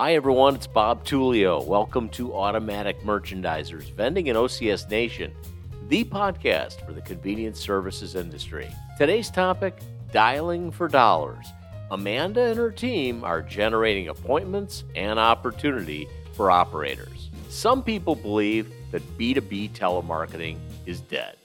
[0.00, 0.54] Hi, everyone.
[0.54, 1.62] It's Bob Tullio.
[1.62, 5.30] Welcome to Automatic Merchandiser's, Vending & OCS Nation,
[5.88, 8.70] the podcast for the convenience services industry.
[8.96, 9.78] Today's topic
[10.10, 11.44] dialing for dollars.
[11.90, 17.28] Amanda and her team are generating appointments and opportunity for operators.
[17.50, 20.56] Some people believe that B2B telemarketing
[20.86, 21.36] is dead.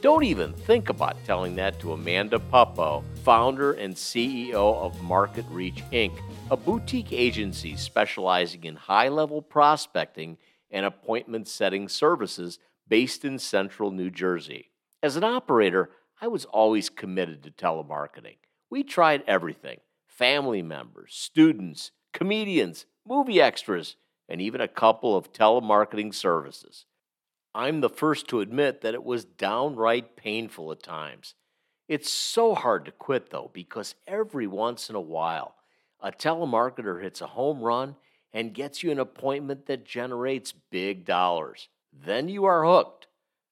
[0.00, 6.18] Don't even think about telling that to Amanda Puppo, founder and CEO of MarketReach Inc.,
[6.50, 10.38] a boutique agency specializing in high level prospecting
[10.70, 14.70] and appointment setting services based in central New Jersey.
[15.02, 18.36] As an operator, I was always committed to telemarketing.
[18.70, 23.96] We tried everything family members, students, comedians, movie extras,
[24.30, 26.86] and even a couple of telemarketing services.
[27.54, 31.34] I'm the first to admit that it was downright painful at times.
[31.88, 35.56] It's so hard to quit, though, because every once in a while,
[36.00, 37.96] a telemarketer hits a home run
[38.32, 41.68] and gets you an appointment that generates big dollars.
[41.92, 43.08] Then you are hooked.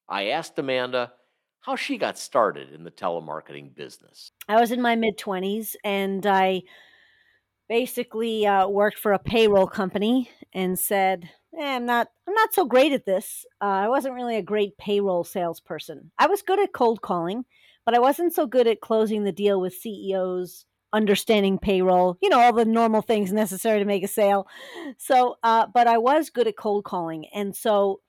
[0.09, 1.13] I asked Amanda
[1.61, 4.31] how she got started in the telemarketing business.
[4.49, 6.63] I was in my mid 20s and I
[7.69, 12.65] basically uh, worked for a payroll company and said, eh, I'm not I'm not so
[12.65, 13.45] great at this.
[13.61, 16.11] Uh, I wasn't really a great payroll salesperson.
[16.19, 17.45] I was good at cold calling,
[17.85, 22.41] but I wasn't so good at closing the deal with CEOs, understanding payroll, you know,
[22.41, 24.47] all the normal things necessary to make a sale.
[24.99, 28.01] So, uh, but I was good at cold calling, and so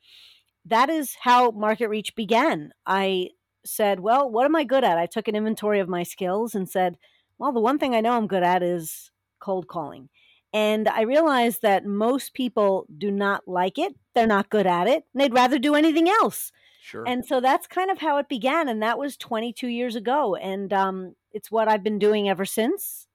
[0.66, 2.72] that is how MarketReach began.
[2.86, 3.30] I
[3.66, 4.98] said, well, what am I good at?
[4.98, 6.98] I took an inventory of my skills and said,
[7.38, 10.10] well, the one thing I know I'm good at is cold calling.
[10.54, 13.96] And I realized that most people do not like it.
[14.16, 15.06] They're not good at it.
[15.14, 16.52] And they'd rather do anything else.
[16.82, 17.04] Sure.
[17.08, 18.68] And so that's kind of how it began.
[18.68, 20.36] And that was 22 years ago.
[20.36, 23.08] And um, it's what I've been doing ever since.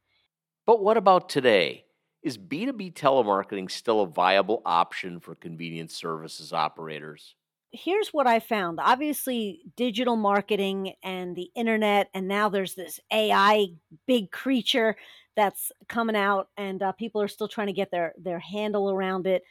[0.67, 1.85] But what about today?
[2.23, 7.35] Is B2B telemarketing still a viable option for convenience services operators?
[7.71, 8.79] Here's what I found.
[8.81, 13.67] Obviously, digital marketing and the internet, and now there's this AI
[14.07, 14.97] big creature
[15.37, 19.27] that's coming out, and uh, people are still trying to get their their handle around
[19.27, 19.43] it.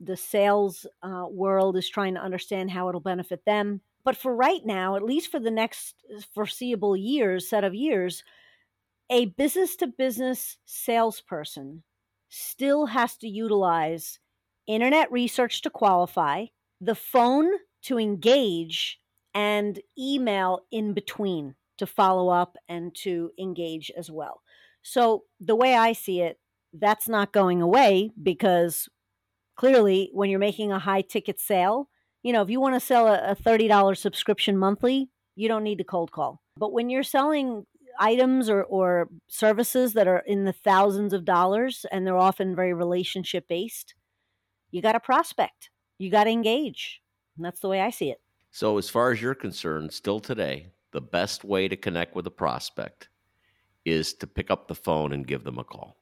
[0.00, 3.80] The sales uh, world is trying to understand how it'll benefit them.
[4.04, 8.22] But for right now, at least for the next uh, foreseeable years, set of years,
[9.10, 11.82] a business to business salesperson
[12.28, 14.18] still has to utilize
[14.66, 16.46] internet research to qualify,
[16.80, 17.50] the phone
[17.82, 18.98] to engage,
[19.34, 24.42] and email in between to follow up and to engage as well.
[24.84, 26.38] So, the way I see it,
[26.72, 28.88] that's not going away because
[29.56, 31.88] clearly, when you're making a high ticket sale,
[32.22, 35.84] you know, if you want to sell a $30 subscription monthly, you don't need to
[35.84, 36.42] cold call.
[36.56, 37.64] But when you're selling
[37.98, 42.74] items or, or services that are in the thousands of dollars and they're often very
[42.74, 43.94] relationship based,
[44.70, 47.00] you got to prospect, you got to engage.
[47.36, 48.20] And that's the way I see it.
[48.50, 52.30] So, as far as you're concerned, still today, the best way to connect with a
[52.30, 53.08] prospect
[53.84, 55.96] is to pick up the phone and give them a call.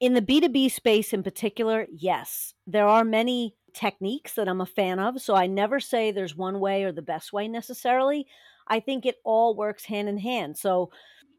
[0.00, 2.54] In the B2B space in particular, yes.
[2.66, 5.20] There are many techniques that I'm a fan of.
[5.20, 8.26] So I never say there's one way or the best way necessarily.
[8.68, 10.56] I think it all works hand in hand.
[10.56, 10.90] So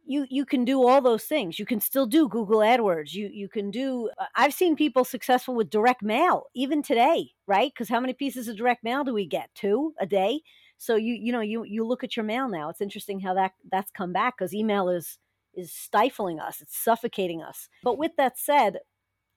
[0.05, 1.57] you you can do all those things.
[1.57, 3.13] You can still do Google AdWords.
[3.13, 7.73] You you can do uh, I've seen people successful with direct mail even today, right?
[7.75, 9.49] Cuz how many pieces of direct mail do we get?
[9.55, 10.41] Two a day.
[10.77, 12.69] So you you know you you look at your mail now.
[12.69, 15.19] It's interesting how that that's come back cuz email is
[15.53, 17.69] is stifling us, it's suffocating us.
[17.83, 17.99] But mm-hmm.
[17.99, 18.79] with that said,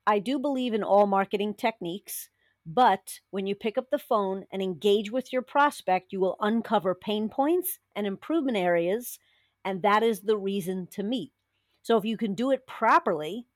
[0.07, 2.31] I do believe in all marketing techniques.
[2.65, 6.95] But when you pick up the phone and engage with your prospect, you will uncover
[6.95, 9.19] pain points and improvement areas.
[9.65, 11.33] And that is the reason to meet.
[11.83, 13.47] So if you can do it properly,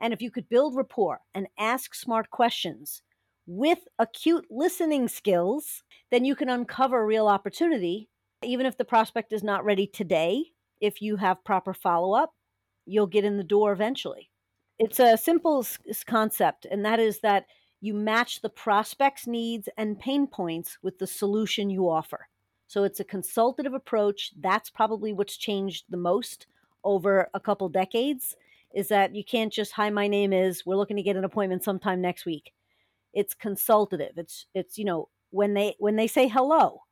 [0.00, 3.02] and if you could build rapport and ask smart questions
[3.46, 8.08] with acute listening skills, then you can uncover real opportunity.
[8.42, 10.44] Even if the prospect is not ready today,
[10.80, 12.34] if you have proper follow up,
[12.86, 14.30] you'll get in the door eventually.
[14.78, 15.66] It's a simple
[16.06, 17.46] concept, and that is that
[17.80, 22.28] you match the prospect's needs and pain points with the solution you offer.
[22.66, 24.32] So it's a consultative approach.
[24.38, 26.46] That's probably what's changed the most
[26.84, 28.36] over a couple decades
[28.74, 31.64] is that you can't just hi my name is we're looking to get an appointment
[31.64, 32.52] sometime next week.
[33.12, 34.12] It's consultative.
[34.16, 36.82] It's it's you know when they when they say hello,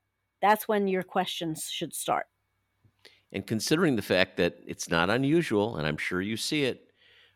[0.43, 2.27] that's when your questions should start.
[3.33, 6.93] And considering the fact that it's not unusual, and I'm sure you see it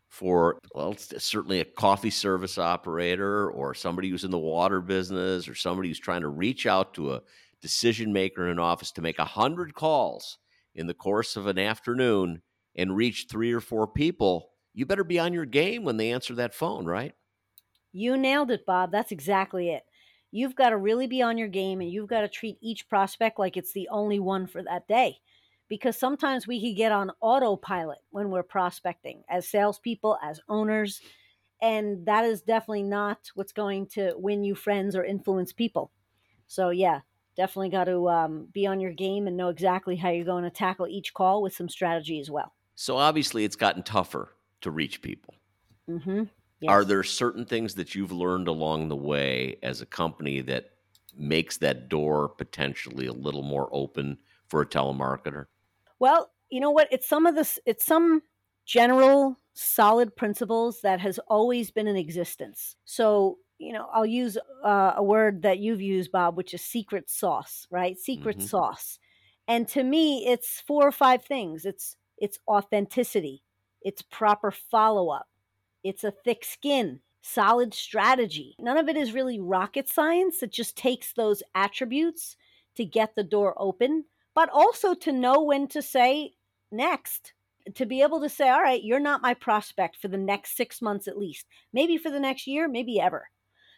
[0.07, 5.55] for, well, certainly a coffee service operator or somebody who's in the water business or
[5.55, 7.21] somebody who's trying to reach out to a
[7.61, 10.37] decision maker in an office to make a 100 calls
[10.75, 12.41] in the course of an afternoon
[12.75, 16.33] and reach three or four people, you better be on your game when they answer
[16.35, 17.13] that phone, right?
[17.91, 18.91] You nailed it, Bob.
[18.91, 19.83] That's exactly it.
[20.31, 23.37] You've got to really be on your game and you've got to treat each prospect
[23.37, 25.17] like it's the only one for that day.
[25.69, 31.01] Because sometimes we can get on autopilot when we're prospecting as salespeople, as owners.
[31.61, 35.91] And that is definitely not what's going to win you friends or influence people.
[36.47, 36.99] So, yeah,
[37.35, 40.49] definitely got to um, be on your game and know exactly how you're going to
[40.49, 42.53] tackle each call with some strategy as well.
[42.75, 45.35] So, obviously, it's gotten tougher to reach people.
[45.89, 46.23] Mm-hmm.
[46.59, 46.69] Yes.
[46.69, 50.71] Are there certain things that you've learned along the way as a company that
[51.15, 54.17] makes that door potentially a little more open
[54.47, 55.45] for a telemarketer?
[55.99, 56.87] Well, you know what?
[56.91, 57.59] It's some of this.
[57.65, 58.21] It's some
[58.65, 62.75] general solid principles that has always been in existence.
[62.85, 67.09] So you know, I'll use uh, a word that you've used, Bob, which is secret
[67.09, 67.97] sauce, right?
[67.97, 68.47] Secret mm-hmm.
[68.47, 68.99] sauce.
[69.47, 71.65] And to me, it's four or five things.
[71.65, 73.43] It's it's authenticity,
[73.81, 75.27] it's proper follow up,
[75.83, 78.55] it's a thick skin, solid strategy.
[78.59, 80.43] None of it is really rocket science.
[80.43, 82.37] It just takes those attributes
[82.75, 84.05] to get the door open,
[84.35, 86.33] but also to know when to say
[86.71, 87.33] next.
[87.75, 90.81] To be able to say, all right, you're not my prospect for the next six
[90.81, 93.29] months at least, maybe for the next year, maybe ever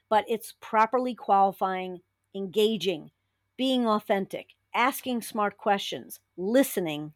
[0.09, 1.99] but it's properly qualifying,
[2.35, 3.11] engaging,
[3.57, 7.13] being authentic, asking smart questions, listening,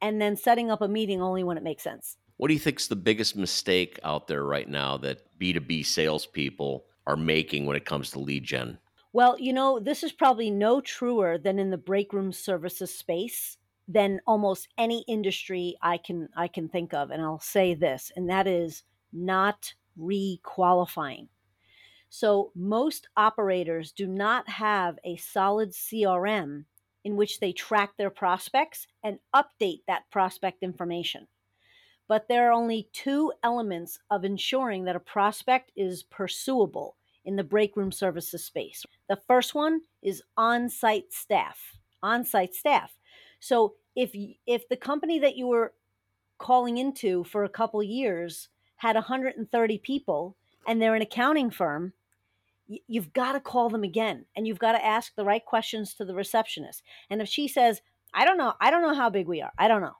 [0.00, 2.16] and then setting up a meeting only when it makes sense.
[2.36, 6.84] What do you think is the biggest mistake out there right now that B2B salespeople
[7.06, 8.78] are making when it comes to lead gen?
[9.12, 13.56] Well, you know, this is probably no truer than in the break room services space
[13.88, 17.10] than almost any industry I can I can think of.
[17.10, 21.28] And I'll say this, and that is not re-qualifying.
[22.10, 26.66] So, most operators do not have a solid CRM
[27.02, 31.28] in which they track their prospects and update that prospect information.
[32.08, 36.97] But there are only two elements of ensuring that a prospect is pursuable
[37.28, 38.86] in the break room services space.
[39.08, 41.76] The first one is on site staff.
[42.02, 42.90] On site staff.
[43.38, 44.12] So, if,
[44.46, 45.74] if the company that you were
[46.38, 50.36] calling into for a couple years had 130 people
[50.66, 51.92] and they're an accounting firm,
[52.86, 56.04] you've got to call them again and you've got to ask the right questions to
[56.04, 56.82] the receptionist.
[57.10, 57.82] And if she says,
[58.14, 59.96] I don't know, I don't know how big we are, I don't know,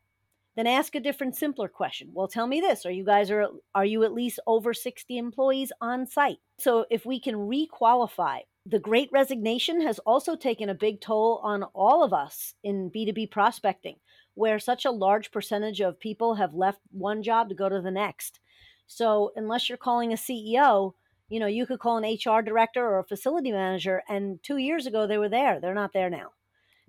[0.59, 2.11] then ask a different, simpler question.
[2.13, 3.47] Well, tell me this: Are you guys are
[3.77, 6.39] are you at least over sixty employees on site?
[6.59, 11.63] So if we can requalify, the Great Resignation has also taken a big toll on
[11.75, 13.99] all of us in B two B prospecting,
[14.35, 17.93] where such a large percentage of people have left one job to go to the
[17.93, 18.41] next.
[18.89, 20.95] So unless you're calling a CEO,
[21.29, 24.87] you know, you could call an HR director or a facility manager, and two years
[24.87, 25.61] ago they were there.
[25.61, 26.33] They're not there now.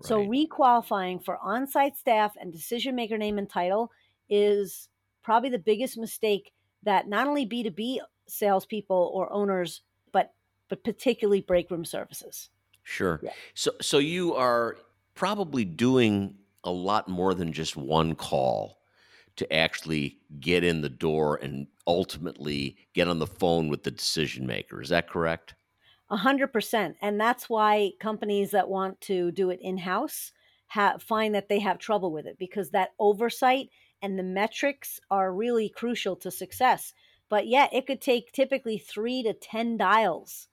[0.02, 0.08] Right.
[0.08, 3.92] So requalifying for on-site staff and decision maker name and title
[4.30, 4.88] is
[5.24, 6.54] probably the biggest mistake
[6.84, 9.82] that not only B2B salespeople or owners,
[10.12, 10.34] but
[10.70, 12.50] but particularly break room services.
[12.84, 13.20] Sure.
[13.22, 13.32] Yeah.
[13.54, 14.78] So so you are
[15.16, 18.80] probably doing a lot more than just one call
[19.36, 24.46] to actually get in the door and ultimately get on the phone with the decision
[24.46, 24.82] maker.
[24.82, 25.56] Is that correct?
[26.10, 26.98] A hundred percent.
[27.02, 30.32] And that's why companies that want to do it in house
[31.00, 33.70] find that they have trouble with it because that oversight
[34.02, 36.94] and the metrics are really crucial to success.
[37.28, 40.48] But yeah, it could take typically three to 10 dials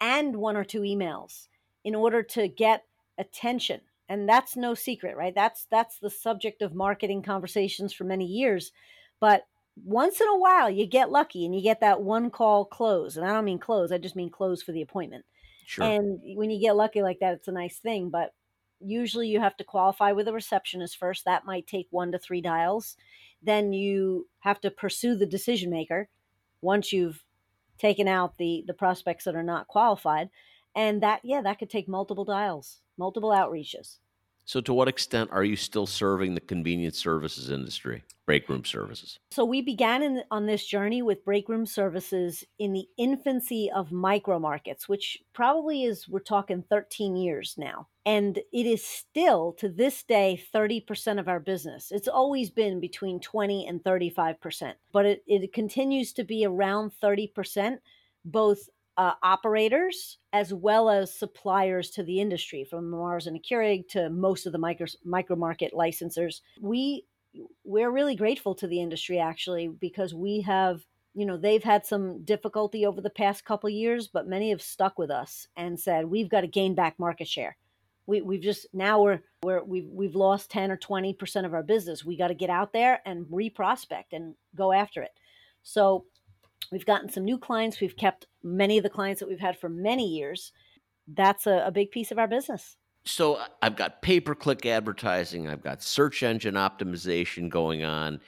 [0.00, 1.48] and one or two emails
[1.84, 2.84] in order to get
[3.18, 8.24] attention and that's no secret right that's that's the subject of marketing conversations for many
[8.24, 8.72] years
[9.20, 9.46] but
[9.84, 13.26] once in a while you get lucky and you get that one call close and
[13.26, 15.24] i don't mean close i just mean close for the appointment.
[15.64, 15.84] Sure.
[15.84, 18.32] and when you get lucky like that it's a nice thing but
[18.84, 22.40] usually you have to qualify with a receptionist first that might take one to three
[22.40, 22.96] dials.
[23.42, 26.08] Then you have to pursue the decision maker
[26.60, 27.22] once you've
[27.78, 30.28] taken out the the prospects that are not qualified
[30.76, 33.96] and that yeah that could take multiple dials multiple outreaches
[34.44, 39.18] so, to what extent are you still serving the convenience services industry, break room services?
[39.30, 43.92] So, we began in, on this journey with break room services in the infancy of
[43.92, 47.86] micro markets, which probably is, we're talking 13 years now.
[48.04, 51.92] And it is still to this day 30% of our business.
[51.92, 57.78] It's always been between 20 and 35%, but it, it continues to be around 30%,
[58.24, 64.10] both uh, operators as well as suppliers to the industry, from Mars and Keurig to
[64.10, 66.40] most of the micro, micro market licensors.
[66.60, 67.06] We
[67.64, 70.84] we're really grateful to the industry actually because we have
[71.14, 74.98] you know they've had some difficulty over the past couple years but many have stuck
[74.98, 77.56] with us and said we've got to gain back market share.
[78.06, 81.62] We, we've just now we're, we're we've we've lost 10 or 20 percent of our
[81.62, 82.04] business.
[82.04, 85.12] We got to get out there and reprospect and go after it.
[85.62, 86.04] So
[86.70, 89.68] we've gotten some new clients we've kept many of the clients that we've had for
[89.68, 90.52] many years
[91.08, 95.48] that's a, a big piece of our business so I've got pay per click advertising,
[95.48, 98.20] I've got search engine optimization going on.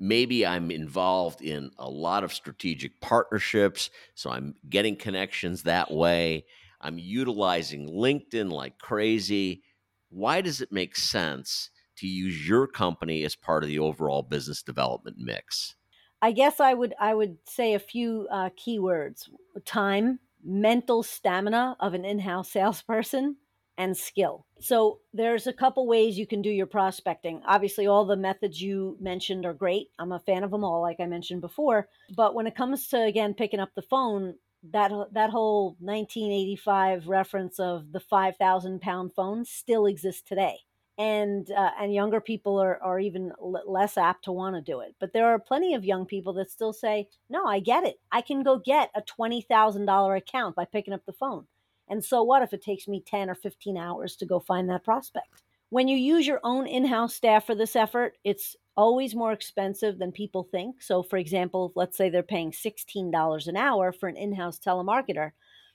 [0.00, 6.46] Maybe I'm involved in a lot of strategic partnerships, so I'm getting connections that way.
[6.80, 9.62] I'm utilizing LinkedIn like crazy.
[10.08, 14.62] Why does it make sense to use your company as part of the overall business
[14.62, 15.76] development mix?
[16.24, 19.28] I guess I would I would say a few uh, keywords:
[19.66, 23.36] time, mental stamina of an in-house salesperson,
[23.76, 24.46] and skill.
[24.58, 27.42] So there's a couple ways you can do your prospecting.
[27.46, 29.88] Obviously, all the methods you mentioned are great.
[29.98, 31.90] I'm a fan of them all, like I mentioned before.
[32.16, 34.36] But when it comes to again picking up the phone,
[34.72, 40.60] that that whole 1985 reference of the 5,000 pound phone still exists today.
[40.96, 44.80] And uh, and younger people are, are even l- less apt to want to do
[44.80, 44.94] it.
[45.00, 47.98] But there are plenty of young people that still say, "No, I get it.
[48.12, 51.46] I can go get a twenty thousand dollar account by picking up the phone."
[51.88, 54.84] And so what if it takes me 10 or 15 hours to go find that
[54.84, 55.42] prospect?
[55.70, 59.98] When you use your own in house staff for this effort, it's always more expensive
[59.98, 60.82] than people think.
[60.82, 65.32] So, for example, let's say they're paying $16 an hour for an in house telemarketer,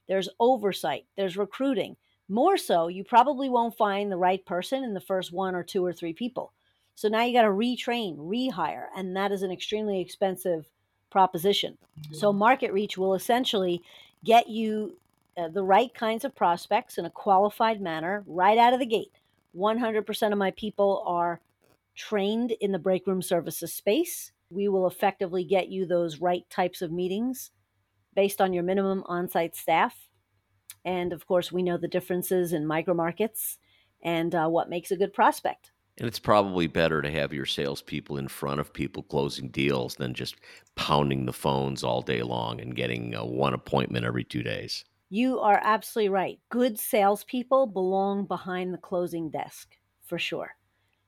[0.07, 1.95] there's oversight, there's recruiting.
[2.29, 5.83] More so, you probably won't find the right person in the first one or two
[5.83, 6.53] or three people.
[6.93, 10.67] So now you got to retrain, rehire, and that is an extremely expensive
[11.09, 11.77] proposition.
[12.11, 13.81] So, MarketReach will essentially
[14.23, 14.97] get you
[15.37, 19.11] uh, the right kinds of prospects in a qualified manner right out of the gate.
[19.55, 21.39] 100% of my people are
[21.95, 24.31] trained in the break room services space.
[24.49, 27.51] We will effectively get you those right types of meetings
[28.15, 30.08] based on your minimum on site staff.
[30.85, 33.57] And of course, we know the differences in micro markets
[34.01, 35.71] and uh, what makes a good prospect.
[35.97, 40.13] And it's probably better to have your salespeople in front of people closing deals than
[40.13, 40.37] just
[40.75, 44.85] pounding the phones all day long and getting uh, one appointment every two days.
[45.09, 46.39] You are absolutely right.
[46.49, 50.55] Good salespeople belong behind the closing desk for sure.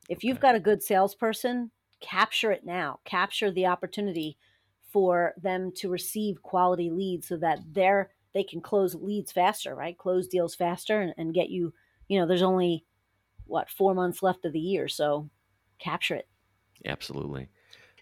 [0.09, 2.99] If you've got a good salesperson, capture it now.
[3.05, 4.37] Capture the opportunity
[4.89, 9.97] for them to receive quality leads so that they're they can close leads faster, right?
[9.97, 11.73] Close deals faster and, and get you,
[12.07, 12.85] you know, there's only
[13.45, 14.87] what, four months left of the year.
[14.87, 15.29] So
[15.79, 16.27] capture it.
[16.85, 17.49] Absolutely.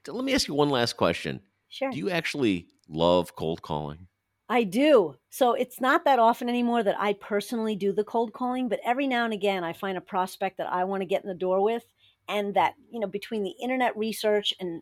[0.06, 1.42] So let me ask you one last question.
[1.70, 1.92] Sure.
[1.92, 4.08] Do you actually love cold calling?
[4.48, 5.16] I do.
[5.30, 9.06] So it's not that often anymore that I personally do the cold calling, but every
[9.06, 11.64] now and again I find a prospect that I want to get in the door
[11.64, 11.86] with
[12.28, 14.82] and that, you know, between the internet research and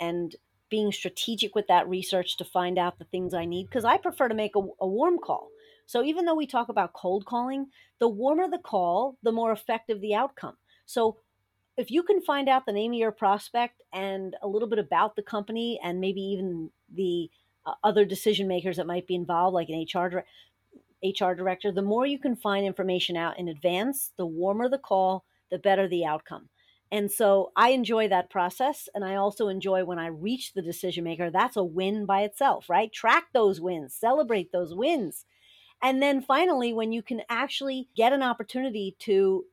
[0.00, 0.34] and
[0.68, 4.28] being strategic with that research to find out the things I need because I prefer
[4.28, 5.48] to make a, a warm call.
[5.86, 7.68] So even though we talk about cold calling,
[8.00, 10.56] the warmer the call, the more effective the outcome.
[10.84, 11.18] So
[11.76, 15.14] if you can find out the name of your prospect and a little bit about
[15.14, 17.30] the company and maybe even the
[17.64, 20.24] uh, other decision makers that might be involved, like an HR
[21.04, 25.24] HR director, the more you can find information out in advance, the warmer the call,
[25.50, 26.48] the better the outcome.
[26.92, 28.88] And so I enjoy that process.
[28.94, 31.30] And I also enjoy when I reach the decision maker.
[31.30, 32.92] That's a win by itself, right?
[32.92, 35.24] Track those wins, celebrate those wins.
[35.82, 39.44] And then finally, when you can actually get an opportunity to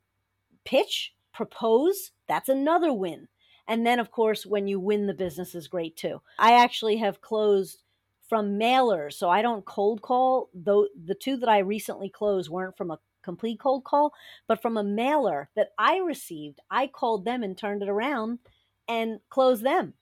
[0.64, 3.28] pitch, propose, that's another win.
[3.68, 6.22] And then, of course, when you win the business is great too.
[6.38, 7.82] I actually have closed
[8.28, 9.14] from mailers.
[9.14, 10.50] So I don't cold call.
[10.54, 14.14] Though the two that I recently closed weren't from a complete cold call,
[14.48, 16.60] but from a mailer that I received.
[16.70, 18.40] I called them and turned it around
[18.88, 19.94] and closed them.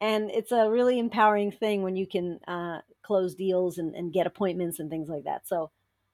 [0.00, 4.26] And it's a really empowering thing when you can uh, close deals and, and get
[4.26, 5.46] appointments and things like that.
[5.48, 5.70] So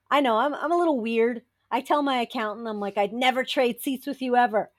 [0.09, 1.43] I know I'm, I'm a little weird.
[1.71, 4.71] I tell my accountant, I'm like, I'd never trade seats with you ever.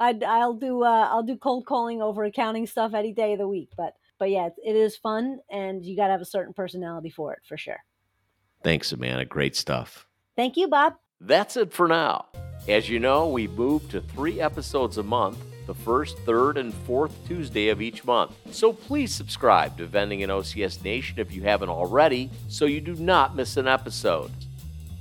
[0.00, 3.48] I'd, I'll do uh, I'll do cold calling over accounting stuff any day of the
[3.48, 7.10] week, but but yeah, it is fun, and you got to have a certain personality
[7.10, 7.78] for it for sure.
[8.64, 9.24] Thanks, Amanda.
[9.24, 10.06] Great stuff.
[10.36, 10.94] Thank you, Bob.
[11.20, 12.26] That's it for now.
[12.68, 17.12] As you know, we move to three episodes a month, the first, third, and fourth
[17.26, 18.36] Tuesday of each month.
[18.52, 22.94] So please subscribe to Vending & OCS Nation if you haven't already, so you do
[22.94, 24.30] not miss an episode.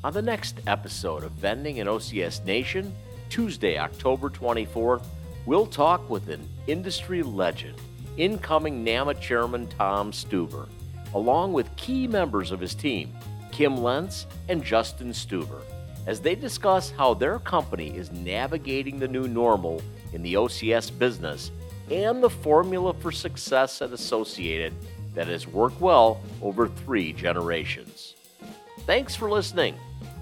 [0.03, 2.95] On the next episode of Vending & OCS Nation,
[3.29, 5.05] Tuesday, October 24th,
[5.45, 7.75] we'll talk with an industry legend
[8.17, 10.67] incoming NAMA chairman Tom Stuber,
[11.13, 13.15] along with key members of his team,
[13.51, 15.61] Kim Lentz and Justin Stuber,
[16.07, 19.81] as they discuss how their company is navigating the new normal
[20.13, 21.51] in the OCS business
[21.91, 24.73] and the formula for success at Associated
[25.13, 28.15] that has worked well over three generations.
[28.85, 29.75] Thanks for listening.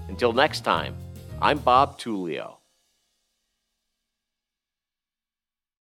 [0.08, 0.94] Until next time,
[1.40, 2.55] I'm Bob Tullio.